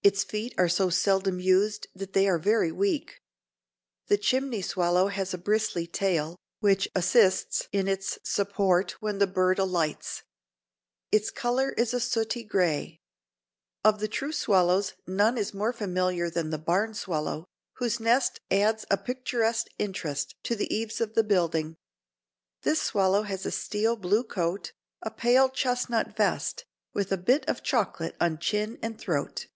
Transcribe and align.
Its 0.00 0.24
feet 0.24 0.54
are 0.56 0.70
so 0.70 0.88
seldom 0.88 1.38
used 1.38 1.86
that 1.94 2.14
they 2.14 2.26
are 2.26 2.38
very 2.38 2.72
weak. 2.72 3.20
The 4.06 4.16
chimney 4.16 4.62
swallow 4.62 5.08
has 5.08 5.34
a 5.34 5.38
bristly 5.38 5.86
tail, 5.86 6.38
which 6.60 6.88
assists 6.94 7.68
in 7.72 7.86
its 7.88 8.18
support 8.24 8.92
when 9.02 9.18
the 9.18 9.26
bird 9.26 9.58
alights. 9.58 10.22
Its 11.12 11.30
color 11.30 11.72
is 11.72 11.92
a 11.92 12.00
sooty 12.00 12.42
gray. 12.42 13.00
Of 13.84 14.00
the 14.00 14.08
true 14.08 14.32
swallows 14.32 14.94
none 15.06 15.36
is 15.36 15.52
more 15.52 15.74
familiar 15.74 16.30
than 16.30 16.48
the 16.48 16.56
barn 16.56 16.94
swallow, 16.94 17.44
whose 17.74 18.00
nest 18.00 18.40
adds 18.50 18.86
a 18.90 18.96
picturesque 18.96 19.66
interest 19.78 20.34
to 20.44 20.56
the 20.56 20.74
eaves 20.74 21.02
of 21.02 21.16
the 21.16 21.24
building. 21.24 21.76
This 22.62 22.80
swallow 22.80 23.24
has 23.24 23.44
a 23.44 23.50
steel 23.50 23.94
blue 23.94 24.24
coat, 24.24 24.72
a 25.02 25.10
pale 25.10 25.50
chestnut 25.50 26.16
vest, 26.16 26.64
with 26.94 27.12
a 27.12 27.18
bit 27.18 27.44
of 27.46 27.62
chocolate 27.62 28.16
on 28.18 28.38
chin 28.38 28.78
and 28.80 28.98
throat. 28.98 29.48